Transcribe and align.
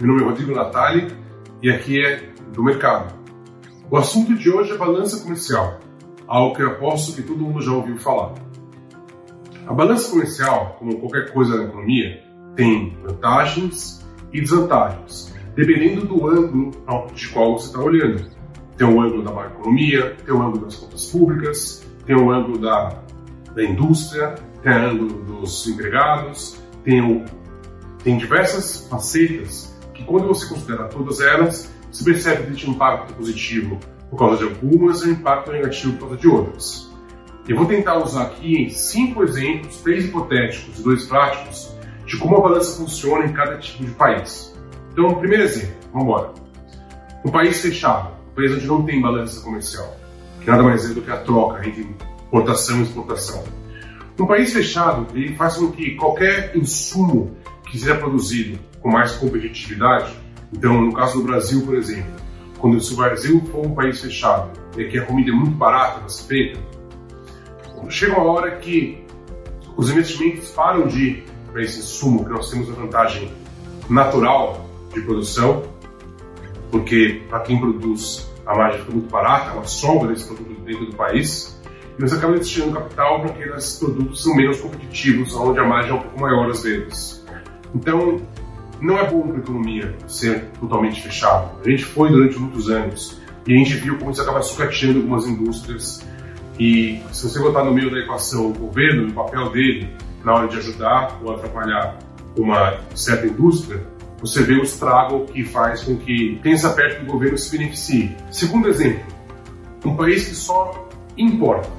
meu 0.00 0.06
nome 0.06 0.22
é 0.22 0.24
Rodrigo 0.26 0.54
Natali 0.54 1.08
e 1.60 1.68
aqui 1.68 2.00
é 2.04 2.30
do 2.52 2.62
mercado. 2.62 3.12
O 3.90 3.96
assunto 3.96 4.36
de 4.36 4.48
hoje 4.48 4.70
é 4.70 4.76
balança 4.76 5.20
comercial, 5.20 5.80
algo 6.28 6.54
que 6.54 6.62
eu 6.62 6.70
aposto 6.70 7.16
que 7.16 7.22
todo 7.22 7.40
mundo 7.40 7.60
já 7.60 7.72
ouviu 7.72 7.96
falar. 7.98 8.34
A 9.66 9.72
balança 9.72 10.08
comercial, 10.08 10.76
como 10.78 11.00
qualquer 11.00 11.32
coisa 11.32 11.56
na 11.56 11.64
economia, 11.64 12.22
tem 12.54 12.96
vantagens 13.02 14.06
e 14.32 14.40
desvantagens, 14.40 15.34
dependendo 15.56 16.06
do 16.06 16.28
ângulo 16.28 16.70
de 17.12 17.28
qual 17.30 17.58
você 17.58 17.66
está 17.66 17.80
olhando. 17.80 18.24
Tem 18.76 18.86
o 18.86 19.00
ângulo 19.00 19.24
da 19.24 19.32
macroeconomia, 19.32 20.16
tem 20.24 20.32
o 20.32 20.40
ângulo 20.40 20.64
das 20.64 20.76
contas 20.76 21.06
públicas, 21.06 21.84
tem 22.06 22.14
o 22.14 22.30
ângulo 22.30 22.58
da, 22.58 23.02
da 23.52 23.64
indústria, 23.64 24.36
tem 24.62 24.72
o 24.72 24.90
ângulo 24.90 25.24
dos 25.24 25.66
empregados, 25.66 26.62
tem, 26.84 27.00
o, 27.00 27.24
tem 28.04 28.16
diversas 28.16 28.86
facetas 28.88 29.76
que 29.98 30.04
quando 30.04 30.28
você 30.28 30.46
considera 30.46 30.84
todas 30.84 31.20
elas, 31.20 31.74
você 31.90 32.04
percebe 32.04 32.42
que 32.42 32.48
existe 32.50 32.70
um 32.70 32.74
impacto 32.74 33.14
positivo 33.14 33.78
por 34.08 34.18
causa 34.18 34.36
de 34.36 34.44
algumas 34.44 35.02
e 35.02 35.08
um 35.08 35.12
impacto 35.12 35.50
negativo 35.50 35.92
por 35.94 36.00
causa 36.00 36.16
de 36.16 36.28
outras. 36.28 36.90
Eu 37.48 37.56
vou 37.56 37.66
tentar 37.66 37.98
usar 37.98 38.22
aqui 38.22 38.70
cinco 38.70 39.24
exemplos, 39.24 39.78
três 39.78 40.04
hipotéticos 40.04 40.78
e 40.78 40.82
dois 40.82 41.04
práticos, 41.06 41.74
de 42.06 42.16
como 42.16 42.36
a 42.36 42.40
balança 42.40 42.78
funciona 42.78 43.26
em 43.26 43.32
cada 43.32 43.58
tipo 43.58 43.84
de 43.84 43.90
país. 43.90 44.54
Então, 44.92 45.14
primeiro 45.16 45.44
exemplo, 45.44 45.74
vamos 45.92 46.06
embora. 46.06 46.32
Um 47.24 47.30
país 47.30 47.60
fechado, 47.60 48.10
um 48.30 48.34
país 48.34 48.52
onde 48.52 48.66
não 48.66 48.84
tem 48.84 49.00
balança 49.00 49.40
comercial, 49.40 49.96
que 50.40 50.48
nada 50.48 50.62
mais 50.62 50.88
é 50.88 50.94
do 50.94 51.02
que 51.02 51.10
a 51.10 51.16
troca 51.16 51.66
entre 51.66 51.96
importação 52.26 52.78
e 52.78 52.82
exportação. 52.82 53.42
Um 54.18 54.26
país 54.26 54.52
fechado, 54.52 55.06
ele 55.14 55.34
faz 55.34 55.56
com 55.56 55.72
que 55.72 55.96
qualquer 55.96 56.56
insumo 56.56 57.36
que 57.70 57.78
seja 57.78 57.96
produzido 57.96 58.58
com 58.80 58.90
mais 58.90 59.12
competitividade, 59.12 60.12
então 60.52 60.80
no 60.80 60.92
caso 60.92 61.18
do 61.18 61.24
Brasil, 61.24 61.64
por 61.64 61.74
exemplo, 61.74 62.12
quando 62.58 62.78
o 62.78 62.96
Brasil 62.96 63.40
for 63.52 63.66
um 63.66 63.74
país 63.74 64.00
fechado 64.00 64.50
e 64.76 64.84
que 64.84 64.98
a 64.98 65.04
comida 65.04 65.30
é 65.30 65.34
muito 65.34 65.56
barata 65.56 66.08
ser 66.08 66.24
feita, 66.24 66.60
chega 67.88 68.18
uma 68.18 68.32
hora 68.32 68.56
que 68.56 69.04
os 69.76 69.90
investimentos 69.90 70.50
param 70.50 70.86
de 70.86 71.02
ir 71.02 71.24
para 71.52 71.62
esse 71.62 71.78
insumo, 71.78 72.24
que 72.24 72.30
nós 72.30 72.50
temos 72.50 72.68
a 72.70 72.72
vantagem 72.72 73.32
natural 73.88 74.68
de 74.92 75.00
produção, 75.00 75.62
porque 76.70 77.22
para 77.28 77.40
quem 77.40 77.58
produz 77.58 78.28
a 78.44 78.54
margem 78.54 78.80
fica 78.80 78.92
muito 78.92 79.10
barata, 79.10 79.50
ela 79.50 79.64
sobra 79.64 80.12
esse 80.12 80.26
produto 80.26 80.60
dentro 80.62 80.86
do 80.86 80.96
país, 80.96 81.58
e 81.98 82.02
você 82.02 82.16
acaba 82.16 82.34
destinando 82.34 82.72
capital 82.74 83.20
para 83.20 83.30
aqueles 83.30 83.78
produtos 83.78 84.22
são 84.22 84.34
menos 84.34 84.60
competitivos, 84.60 85.34
onde 85.34 85.58
a 85.58 85.64
margem 85.64 85.90
é 85.90 85.94
um 85.94 86.00
pouco 86.00 86.20
maior 86.20 86.50
às 86.50 86.62
vezes. 86.62 87.17
Então, 87.74 88.20
não 88.80 88.98
é 88.98 89.10
bom 89.10 89.22
para 89.22 89.36
a 89.36 89.38
economia 89.38 89.96
ser 90.06 90.44
totalmente 90.60 91.02
fechado. 91.02 91.60
A 91.64 91.70
gente 91.70 91.84
foi 91.84 92.10
durante 92.10 92.38
muitos 92.38 92.70
anos 92.70 93.20
e 93.46 93.54
a 93.54 93.56
gente 93.56 93.74
viu 93.74 93.98
como 93.98 94.10
isso 94.10 94.22
acaba 94.22 94.42
sucateando 94.42 95.00
algumas 95.00 95.26
indústrias. 95.26 96.06
E 96.58 97.00
se 97.12 97.28
você 97.28 97.38
botar 97.40 97.64
no 97.64 97.72
meio 97.72 97.90
da 97.90 97.98
equação 97.98 98.48
o 98.48 98.52
governo, 98.52 99.08
o 99.08 99.12
papel 99.12 99.50
dele 99.50 99.88
na 100.24 100.34
hora 100.34 100.48
de 100.48 100.56
ajudar 100.58 101.18
ou 101.22 101.34
atrapalhar 101.34 101.98
uma 102.36 102.78
certa 102.94 103.26
indústria, 103.26 103.84
você 104.20 104.42
vê 104.42 104.54
o 104.54 104.62
estrago 104.62 105.24
que 105.26 105.44
faz 105.44 105.84
com 105.84 105.96
que 105.96 106.40
quem 106.42 106.52
está 106.52 106.70
perto 106.70 107.04
do 107.04 107.12
governo 107.12 107.38
se 107.38 107.56
beneficie. 107.56 108.16
Segundo 108.30 108.68
exemplo, 108.68 109.04
um 109.84 109.94
país 109.94 110.28
que 110.28 110.34
só 110.34 110.88
importa. 111.16 111.70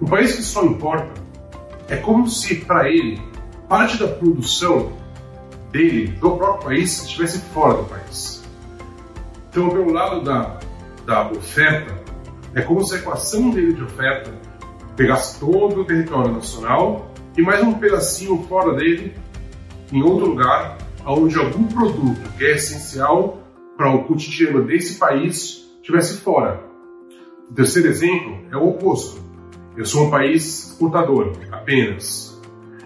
Um 0.00 0.06
país 0.06 0.34
que 0.34 0.42
só 0.42 0.64
importa 0.64 1.12
é 1.88 1.96
como 1.96 2.26
se 2.26 2.56
para 2.56 2.88
ele 2.88 3.20
parte 3.72 3.96
da 3.96 4.06
produção 4.06 4.92
dele, 5.70 6.08
do 6.08 6.36
próprio 6.36 6.62
país, 6.62 7.04
estivesse 7.04 7.38
fora 7.54 7.78
do 7.78 7.84
país. 7.84 8.44
Então, 9.48 9.70
pelo 9.70 9.90
lado 9.90 10.22
da, 10.22 10.60
da 11.06 11.30
oferta, 11.30 11.98
é 12.54 12.60
como 12.60 12.84
se 12.84 12.94
a 12.94 12.98
equação 12.98 13.48
dele 13.48 13.72
de 13.72 13.82
oferta 13.82 14.30
pegasse 14.94 15.40
todo 15.40 15.80
o 15.80 15.84
território 15.86 16.32
nacional 16.32 17.10
e 17.34 17.40
mais 17.40 17.62
um 17.62 17.72
pedacinho 17.72 18.44
fora 18.46 18.76
dele, 18.76 19.14
em 19.90 20.02
outro 20.02 20.26
lugar, 20.26 20.76
onde 21.06 21.38
algum 21.38 21.64
produto 21.64 22.20
que 22.36 22.44
é 22.44 22.56
essencial 22.56 23.38
para 23.78 23.90
o 23.90 24.04
cotidiano 24.04 24.66
desse 24.66 24.98
país 24.98 25.66
estivesse 25.76 26.18
fora. 26.18 26.62
O 27.50 27.54
terceiro 27.54 27.88
exemplo 27.88 28.38
é 28.50 28.56
o 28.58 28.68
oposto. 28.68 29.18
Eu 29.74 29.86
sou 29.86 30.08
um 30.08 30.10
país 30.10 30.72
exportador, 30.72 31.32
apenas. 31.50 32.32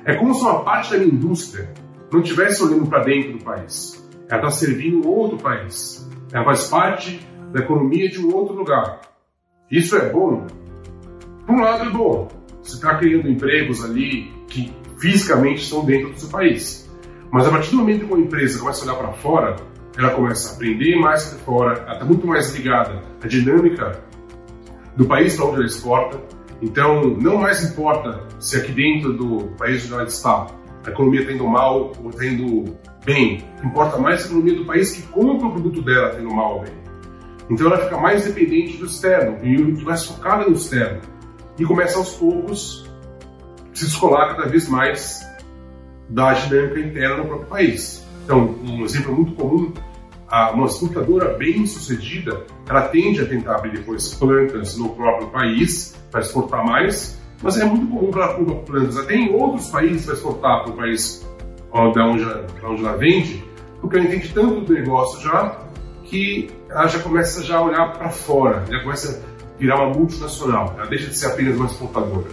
É 0.06 0.14
como 0.14 0.32
se 0.32 0.40
uma 0.40 0.62
parte 0.62 0.92
da 0.92 0.98
minha 0.98 1.12
indústria 1.12 1.68
não 2.12 2.20
estivesse 2.20 2.62
olhando 2.62 2.86
para 2.88 3.02
dentro 3.02 3.38
do 3.38 3.44
país. 3.44 4.08
Ela 4.28 4.38
está 4.38 4.50
servindo 4.52 5.08
outro 5.08 5.36
país. 5.36 6.08
Ela 6.32 6.44
faz 6.44 6.68
parte 6.68 7.26
da 7.52 7.58
economia 7.58 8.08
de 8.08 8.24
um 8.24 8.32
outro 8.32 8.54
lugar. 8.54 9.00
Isso 9.68 9.96
é 9.96 10.08
bom? 10.08 10.46
Por 11.44 11.56
um 11.56 11.60
lado 11.60 11.88
é 11.88 11.90
bom. 11.90 12.28
Você 12.62 12.76
está 12.76 12.96
criando 12.96 13.28
empregos 13.28 13.84
ali 13.84 14.32
que 14.46 14.72
fisicamente 14.96 15.62
estão 15.62 15.84
dentro 15.84 16.10
do 16.10 16.20
seu 16.20 16.28
país. 16.28 16.88
Mas 17.32 17.48
a 17.48 17.50
partir 17.50 17.72
do 17.72 17.78
momento 17.78 18.06
que 18.06 18.14
uma 18.14 18.20
empresa 18.20 18.60
começa 18.60 18.84
a 18.84 18.88
olhar 18.88 19.02
para 19.02 19.12
fora, 19.14 19.56
ela 19.98 20.10
começa 20.10 20.50
a 20.50 20.54
aprender 20.54 20.94
mais 21.00 21.32
de 21.32 21.38
fora, 21.42 21.80
ela 21.80 21.94
está 21.94 22.04
muito 22.04 22.24
mais 22.24 22.54
ligada 22.54 23.02
à 23.20 23.26
dinâmica 23.26 24.00
do 24.96 25.04
país 25.04 25.34
para 25.34 25.46
onde 25.46 25.56
ela 25.56 25.66
exporta, 25.66 26.22
então, 26.62 27.02
não 27.02 27.38
mais 27.38 27.62
importa 27.64 28.26
se 28.38 28.56
aqui 28.56 28.72
dentro 28.72 29.12
do 29.12 29.48
país 29.58 29.84
onde 29.84 29.94
ela 29.94 30.04
está 30.04 30.46
a 30.86 30.90
economia 30.90 31.20
está 31.20 31.32
indo 31.32 31.46
mal 31.46 31.92
ou 32.02 32.10
está 32.10 32.24
indo 32.24 32.76
bem. 33.04 33.44
Importa 33.64 33.98
mais 33.98 34.22
a 34.22 34.26
economia 34.26 34.54
do 34.54 34.64
país 34.64 34.92
que 34.92 35.02
compra 35.08 35.48
o 35.48 35.52
produto 35.52 35.82
dela 35.82 36.08
está 36.08 36.20
indo 36.20 36.32
mal 36.32 36.54
ou 36.54 36.62
bem. 36.62 36.72
Então, 37.50 37.66
ela 37.66 37.78
fica 37.78 37.96
mais 37.96 38.24
dependente 38.24 38.76
do 38.76 38.86
externo 38.86 39.38
e 39.44 39.84
mais 39.84 40.04
focada 40.04 40.44
no 40.44 40.52
externo. 40.52 41.00
E 41.58 41.64
começa 41.64 41.98
aos 41.98 42.14
poucos 42.14 42.88
se 43.72 43.84
descolar 43.84 44.36
cada 44.36 44.48
vez 44.48 44.68
mais 44.68 45.26
da 46.08 46.32
dinâmica 46.34 46.80
interna 46.80 47.16
no 47.18 47.26
próprio 47.26 47.48
país. 47.48 48.06
Então, 48.24 48.54
um 48.64 48.84
exemplo 48.84 49.14
muito 49.14 49.34
comum 49.34 49.72
uma 50.28 50.66
exportadora 50.66 51.34
bem 51.34 51.66
sucedida, 51.66 52.44
ela 52.68 52.82
tende 52.82 53.20
a 53.20 53.26
tentar 53.26 53.56
abrir 53.56 53.72
depois 53.72 54.14
plantas 54.14 54.76
no 54.76 54.90
próprio 54.90 55.28
país 55.28 55.96
para 56.10 56.20
exportar 56.20 56.64
mais, 56.64 57.20
mas 57.42 57.58
é 57.58 57.64
muito 57.64 57.86
comum 57.86 58.10
para 58.10 58.24
ela 58.24 58.34
comprar 58.34 58.56
plantas 58.62 58.96
até 58.98 59.14
em 59.14 59.34
outros 59.34 59.68
países 59.68 60.04
para 60.04 60.14
exportar 60.14 60.64
para 60.64 60.72
o 60.72 60.76
país 60.76 61.26
de 61.92 62.00
onde, 62.00 62.24
onde 62.64 62.84
ela 62.84 62.96
vende, 62.96 63.44
porque 63.80 63.96
ela 63.96 64.06
entende 64.06 64.32
tanto 64.32 64.62
do 64.62 64.72
negócio 64.72 65.20
já 65.20 65.60
que 66.04 66.48
ela 66.70 66.86
já 66.86 66.98
começa 67.00 67.42
já 67.42 67.58
a 67.58 67.62
olhar 67.62 67.92
para 67.92 68.08
fora, 68.08 68.64
já 68.70 68.80
começa 68.80 69.22
a 69.22 69.58
virar 69.58 69.76
uma 69.76 69.94
multinacional, 69.94 70.74
ela 70.76 70.86
deixa 70.86 71.08
de 71.08 71.16
ser 71.16 71.26
apenas 71.26 71.56
uma 71.56 71.66
exportadora. 71.66 72.28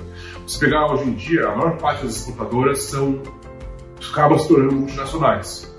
Se 0.48 0.60
pegar 0.60 0.92
hoje 0.92 1.10
em 1.10 1.14
dia, 1.14 1.48
a 1.48 1.56
maior 1.56 1.78
parte 1.78 2.06
das 2.06 2.16
exportadoras 2.18 2.84
são 2.84 3.22
acabam 4.12 4.38
se 4.38 4.48
tornando 4.48 4.76
multinacionais. 4.76 5.74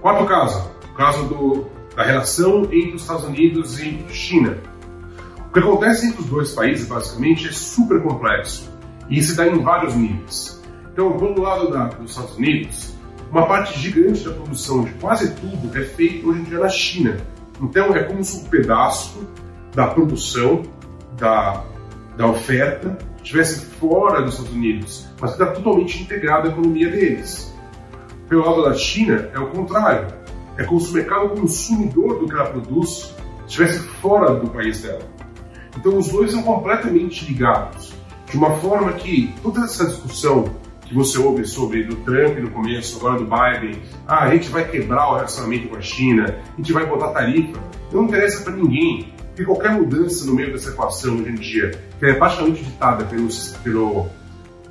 Quarto 0.00 0.26
caso, 0.26 0.70
o 0.94 0.96
caso 0.96 1.24
do, 1.24 1.66
da 1.96 2.04
relação 2.04 2.62
entre 2.64 2.94
os 2.94 3.02
Estados 3.02 3.24
Unidos 3.24 3.80
e 3.80 4.04
China. 4.10 4.56
O 5.48 5.52
que 5.52 5.58
acontece 5.58 6.06
entre 6.06 6.20
os 6.22 6.26
dois 6.26 6.52
países, 6.52 6.88
basicamente, 6.88 7.48
é 7.48 7.52
super 7.52 8.00
complexo 8.00 8.72
e 9.10 9.20
se 9.20 9.36
dá 9.36 9.46
em 9.46 9.60
vários 9.60 9.94
níveis. 9.94 10.62
Então, 10.92 11.16
do 11.16 11.42
lado 11.42 11.70
da, 11.70 11.86
dos 11.86 12.12
Estados 12.12 12.36
Unidos, 12.36 12.94
uma 13.30 13.46
parte 13.46 13.78
gigante 13.78 14.24
da 14.24 14.32
produção 14.32 14.84
de 14.84 14.92
quase 14.92 15.34
tudo 15.34 15.76
é 15.76 15.82
feita 15.82 16.26
hoje 16.28 16.40
em 16.40 16.44
dia 16.44 16.58
na 16.60 16.68
China. 16.68 17.16
Então, 17.60 17.94
é 17.94 18.04
como 18.04 18.22
se 18.22 18.36
um 18.38 18.44
pedaço 18.44 19.26
da 19.74 19.88
produção, 19.88 20.62
da, 21.18 21.64
da 22.16 22.28
oferta, 22.28 22.96
estivesse 23.16 23.66
fora 23.66 24.22
dos 24.22 24.34
Estados 24.34 24.54
Unidos, 24.54 25.08
mas 25.20 25.32
está 25.32 25.46
totalmente 25.46 26.02
integrado 26.02 26.48
à 26.48 26.52
economia 26.52 26.88
deles. 26.88 27.52
Pelo 28.28 28.48
lado 28.48 28.62
da 28.62 28.74
China, 28.74 29.28
é 29.32 29.38
o 29.38 29.48
contrário 29.48 30.23
é 30.56 30.64
como 30.64 30.80
se 30.80 30.90
o 30.90 30.94
mercado 30.94 31.28
consumidor 31.40 32.18
do 32.18 32.26
que 32.26 32.34
ela 32.34 32.46
produz 32.46 33.14
estivesse 33.46 33.80
fora 33.80 34.34
do 34.34 34.48
país 34.48 34.82
dela. 34.82 35.02
Então 35.76 35.98
os 35.98 36.08
dois 36.08 36.30
são 36.30 36.42
completamente 36.42 37.24
ligados, 37.26 37.92
de 38.30 38.36
uma 38.36 38.50
forma 38.56 38.92
que 38.92 39.34
toda 39.42 39.64
essa 39.64 39.86
discussão 39.86 40.44
que 40.82 40.94
você 40.94 41.18
ouve 41.18 41.44
sobre 41.44 41.84
do 41.84 41.96
Trump 41.96 42.38
no 42.38 42.50
começo, 42.50 42.98
agora 42.98 43.18
do 43.18 43.24
Biden, 43.24 43.82
ah, 44.06 44.24
a 44.24 44.34
gente 44.34 44.48
vai 44.50 44.68
quebrar 44.68 45.08
o 45.08 45.14
relacionamento 45.16 45.68
com 45.68 45.76
a 45.76 45.80
China, 45.80 46.36
a 46.52 46.56
gente 46.56 46.72
vai 46.72 46.86
botar 46.86 47.08
tarifa, 47.08 47.58
não 47.92 48.04
interessa 48.04 48.44
para 48.44 48.54
ninguém. 48.54 49.12
Porque 49.28 49.44
qualquer 49.44 49.72
mudança 49.72 50.24
no 50.26 50.34
meio 50.34 50.52
dessa 50.52 50.70
equação 50.70 51.16
hoje 51.16 51.30
em 51.30 51.34
dia, 51.34 51.72
que 51.98 52.06
é 52.06 52.14
praticamente 52.14 52.62
ditada 52.62 53.04
pelo, 53.04 53.28
pelo 53.64 54.06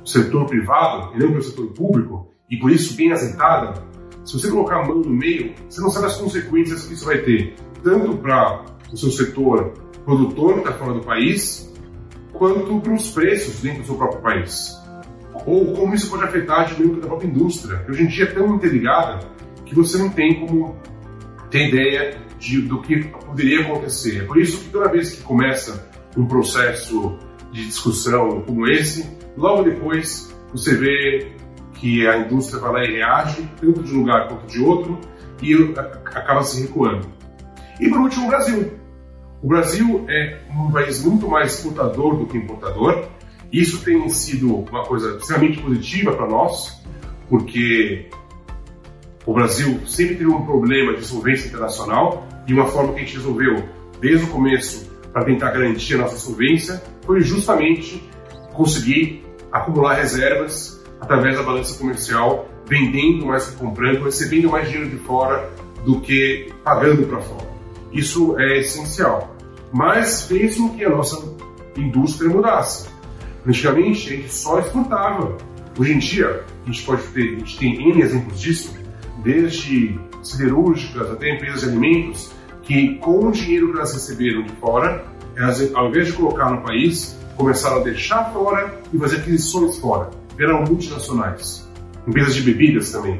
setor 0.06 0.46
privado 0.46 1.14
e 1.14 1.18
não 1.18 1.28
pelo 1.28 1.42
setor 1.42 1.66
público, 1.72 2.30
e 2.48 2.56
por 2.56 2.70
isso 2.70 2.96
bem 2.96 3.12
azeitada, 3.12 3.82
se 4.24 4.38
você 4.38 4.50
colocar 4.50 4.80
a 4.80 4.86
mão 4.86 5.00
no 5.00 5.10
meio, 5.10 5.54
você 5.68 5.80
não 5.80 5.90
sabe 5.90 6.06
as 6.06 6.16
consequências 6.16 6.86
que 6.86 6.94
isso 6.94 7.04
vai 7.04 7.18
ter, 7.18 7.54
tanto 7.82 8.16
para 8.16 8.64
o 8.92 8.96
seu 8.96 9.10
setor 9.10 9.72
produtor 10.04 10.54
que 10.54 10.58
está 10.60 10.72
fora 10.72 10.94
do 10.94 11.00
país, 11.00 11.72
quanto 12.32 12.80
para 12.80 12.94
os 12.94 13.10
preços 13.10 13.60
dentro 13.60 13.82
do 13.82 13.86
seu 13.86 13.96
próprio 13.96 14.20
país. 14.20 14.76
Ou 15.46 15.74
como 15.74 15.94
isso 15.94 16.10
pode 16.10 16.24
afetar 16.24 16.60
a 16.60 16.64
dinâmica 16.64 17.02
da 17.02 17.06
própria 17.08 17.28
indústria, 17.28 17.78
que 17.78 17.90
hoje 17.90 18.02
em 18.04 18.06
dia 18.06 18.24
é 18.24 18.32
tão 18.32 18.54
interligada 18.54 19.26
que 19.66 19.74
você 19.74 19.98
não 19.98 20.08
tem 20.08 20.40
como 20.40 20.76
ter 21.50 21.68
ideia 21.68 22.18
de, 22.38 22.62
do 22.62 22.80
que 22.80 23.04
poderia 23.04 23.60
acontecer. 23.60 24.22
É 24.22 24.24
por 24.24 24.38
isso 24.38 24.60
que 24.60 24.70
toda 24.70 24.90
vez 24.90 25.16
que 25.16 25.22
começa 25.22 25.88
um 26.16 26.26
processo 26.26 27.18
de 27.52 27.66
discussão 27.66 28.42
como 28.42 28.66
esse, 28.68 29.08
logo 29.36 29.64
depois 29.64 30.34
você 30.52 30.76
vê 30.76 31.32
que 31.74 32.06
a 32.06 32.18
indústria 32.18 32.60
vai 32.60 32.72
lá 32.72 32.84
e 32.84 32.92
reage, 32.92 33.48
tanto 33.60 33.82
de 33.82 33.94
um 33.94 34.00
lugar 34.00 34.28
quanto 34.28 34.46
de 34.46 34.60
outro, 34.60 34.98
e 35.42 35.54
acaba 36.06 36.42
se 36.42 36.62
recuando. 36.62 37.06
E 37.80 37.88
por 37.88 38.00
último, 38.00 38.26
o 38.26 38.28
Brasil. 38.28 38.72
O 39.42 39.48
Brasil 39.48 40.06
é 40.08 40.38
um 40.50 40.70
país 40.70 41.04
muito 41.04 41.28
mais 41.28 41.54
exportador 41.54 42.16
do 42.16 42.26
que 42.26 42.38
importador. 42.38 43.04
Isso 43.52 43.84
tem 43.84 44.08
sido 44.08 44.56
uma 44.56 44.84
coisa 44.84 45.18
extremamente 45.18 45.60
positiva 45.60 46.12
para 46.12 46.26
nós, 46.26 46.82
porque 47.28 48.08
o 49.26 49.34
Brasil 49.34 49.80
sempre 49.86 50.16
teve 50.16 50.30
um 50.30 50.44
problema 50.44 50.94
de 50.94 51.04
solvência 51.04 51.48
internacional 51.48 52.26
e 52.46 52.54
uma 52.54 52.66
forma 52.66 52.94
que 52.94 53.00
a 53.00 53.02
gente 53.04 53.16
resolveu 53.16 53.62
desde 54.00 54.24
o 54.24 54.28
começo 54.28 54.90
para 55.12 55.24
tentar 55.24 55.50
garantir 55.50 55.94
a 55.94 55.98
nossa 55.98 56.16
solvência 56.16 56.82
foi 57.06 57.20
justamente 57.20 58.02
conseguir 58.52 59.24
acumular 59.52 59.94
reservas 59.94 60.83
através 61.04 61.36
da 61.36 61.42
balança 61.42 61.78
comercial, 61.78 62.48
vendendo 62.66 63.26
mais 63.26 63.46
que 63.46 63.56
comprando, 63.56 64.02
recebendo 64.04 64.50
mais 64.50 64.68
dinheiro 64.68 64.90
de 64.90 64.96
fora 64.96 65.50
do 65.84 66.00
que 66.00 66.52
pagando 66.64 67.06
para 67.06 67.20
fora. 67.20 67.46
Isso 67.92 68.38
é 68.38 68.58
essencial. 68.58 69.36
Mas 69.72 70.26
fez 70.26 70.56
com 70.56 70.70
que 70.70 70.84
a 70.84 70.90
nossa 70.90 71.22
indústria 71.76 72.30
mudasse. 72.30 72.88
Antigamente 73.46 74.12
a 74.12 74.16
gente 74.16 74.32
só 74.32 74.58
exportava. 74.58 75.36
Hoje 75.78 75.92
em 75.92 75.98
dia 75.98 76.44
a 76.64 76.66
gente 76.66 76.82
pode 76.84 77.02
ter, 77.08 77.36
a 77.36 77.38
gente 77.38 77.58
tem 77.58 77.90
N 77.90 78.00
exemplos 78.00 78.40
disso, 78.40 78.74
desde 79.22 79.98
siderúrgicas 80.22 81.10
até 81.10 81.34
empresas 81.34 81.60
de 81.60 81.68
alimentos, 81.68 82.30
que 82.62 82.96
com 82.96 83.26
o 83.26 83.30
dinheiro 83.30 83.70
que 83.70 83.76
elas 83.76 83.92
receberam 83.92 84.42
de 84.42 84.52
fora, 84.52 85.04
elas, 85.36 85.74
ao 85.74 85.88
invés 85.88 86.06
de 86.06 86.14
colocar 86.14 86.50
no 86.50 86.62
país, 86.62 87.18
começaram 87.36 87.78
a 87.78 87.80
deixar 87.80 88.32
fora 88.32 88.80
e 88.92 88.98
fazer 88.98 89.16
aquisições 89.16 89.76
fora. 89.76 90.23
Viraram 90.36 90.64
multinacionais. 90.64 91.68
Empresas 92.06 92.34
de 92.34 92.42
bebidas 92.42 92.90
também. 92.90 93.18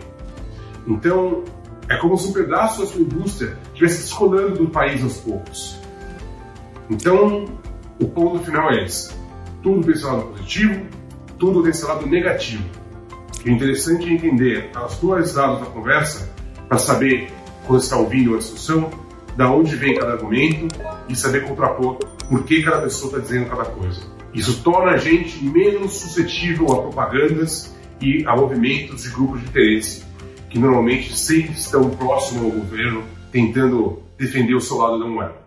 Então, 0.87 1.45
é 1.89 1.97
como 1.97 2.17
se 2.17 2.29
um 2.29 2.33
pedaço 2.33 2.81
da 2.81 2.87
sua 2.87 3.01
indústria 3.01 3.57
estivesse 3.69 4.03
descolando 4.03 4.59
do 4.59 4.69
país 4.69 5.03
aos 5.03 5.19
poucos. 5.19 5.79
Então, 6.91 7.47
o 8.01 8.07
ponto 8.09 8.45
final 8.45 8.71
é 8.71 8.85
esse. 8.85 9.15
Tudo 9.63 9.85
tem 9.87 9.95
seu 9.95 10.09
lado 10.09 10.27
positivo, 10.29 10.87
tudo 11.39 11.63
tem 11.63 11.73
seu 11.73 11.89
lado 11.89 12.07
negativo. 12.07 12.65
O 13.45 13.49
interessante 13.49 14.09
é 14.09 14.13
entender 14.13 14.71
as 14.75 14.99
duas 14.99 15.35
lados 15.35 15.61
da 15.61 15.67
conversa 15.67 16.31
para 16.69 16.79
saber, 16.79 17.31
quando 17.67 17.81
está 17.81 17.97
ouvindo 17.97 18.35
a 18.35 18.39
discussão, 18.39 18.91
da 19.37 19.51
onde 19.51 19.77
vem 19.77 19.95
cada 19.95 20.13
argumento 20.13 20.69
e 21.09 21.17
saber 21.17 21.47
contrapor 21.47 21.99
por 22.29 22.45
que 22.45 22.63
cada 22.63 22.83
pessoa 22.83 23.11
está 23.11 23.23
dizendo 23.23 23.51
cada 23.51 23.65
coisa. 23.65 24.14
Isso 24.35 24.63
torna 24.63 24.93
a 24.93 24.97
gente 24.97 25.43
menos 25.45 25.93
suscetível 25.93 26.73
a 26.73 26.83
propagandas 26.83 27.75
e 28.01 28.25
a 28.27 28.37
movimentos 28.37 29.03
de 29.03 29.11
grupos 29.11 29.41
de 29.41 29.47
interesse 29.47 30.05
que 30.55 30.59
normalmente 30.61 31.19
sempre 31.19 31.53
estão 31.53 31.91
próximos 31.91 32.45
ao 32.45 32.51
governo, 32.53 33.03
tentando 33.33 34.05
defender 34.17 34.55
o 34.55 34.61
seu 34.61 34.77
lado 34.77 35.01
da 35.01 35.07
moeda. 35.07 35.44